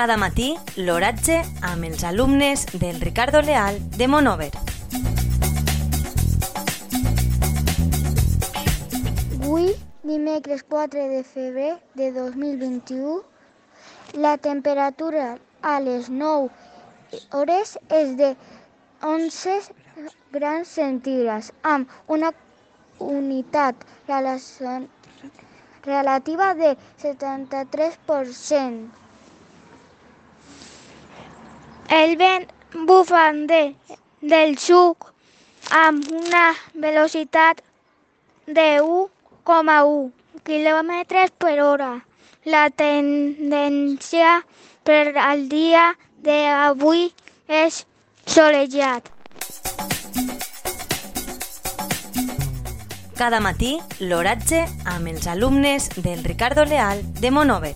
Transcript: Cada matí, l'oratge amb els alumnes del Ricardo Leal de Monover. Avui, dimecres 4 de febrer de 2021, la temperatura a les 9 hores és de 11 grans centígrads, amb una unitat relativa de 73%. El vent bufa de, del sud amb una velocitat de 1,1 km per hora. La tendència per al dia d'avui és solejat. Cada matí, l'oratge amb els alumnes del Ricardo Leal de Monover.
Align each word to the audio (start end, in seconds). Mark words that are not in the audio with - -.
Cada 0.00 0.16
matí, 0.16 0.46
l'oratge 0.80 1.34
amb 1.68 1.84
els 1.84 2.00
alumnes 2.08 2.62
del 2.72 2.96
Ricardo 3.02 3.42
Leal 3.44 3.74
de 3.98 4.06
Monover. 4.08 4.54
Avui, 9.34 9.66
dimecres 10.08 10.62
4 10.70 11.04
de 11.10 11.20
febrer 11.32 11.74
de 12.00 12.08
2021, 12.14 13.20
la 14.24 14.38
temperatura 14.38 15.36
a 15.60 15.74
les 15.84 16.08
9 16.08 16.48
hores 17.36 17.76
és 17.98 18.16
de 18.16 18.30
11 19.04 19.58
grans 20.32 20.72
centígrads, 20.78 21.52
amb 21.74 21.84
una 22.08 22.32
unitat 23.10 23.76
relativa 25.84 26.54
de 26.64 26.72
73%. 27.04 29.00
El 31.90 32.16
vent 32.16 32.46
bufa 32.86 33.32
de, 33.50 33.74
del 34.22 34.56
sud 34.62 35.08
amb 35.74 36.06
una 36.14 36.44
velocitat 36.74 37.64
de 38.46 38.68
1,1 38.78 40.12
km 40.46 40.92
per 41.36 41.56
hora. 41.60 41.90
La 42.44 42.70
tendència 42.70 44.38
per 44.86 45.16
al 45.18 45.48
dia 45.50 45.90
d'avui 46.22 47.08
és 47.48 47.84
solejat. 48.24 49.10
Cada 53.18 53.42
matí, 53.42 53.80
l'oratge 53.98 54.62
amb 54.86 55.10
els 55.10 55.26
alumnes 55.26 55.90
del 55.98 56.22
Ricardo 56.22 56.64
Leal 56.64 57.02
de 57.18 57.34
Monover. 57.34 57.74